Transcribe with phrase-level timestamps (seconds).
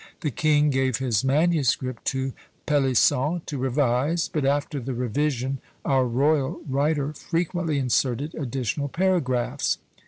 [0.21, 2.33] The king gave his manuscript to
[2.65, 9.77] Pelisson to revise; but after the revision our royal writer frequently inserted additional paragraphs.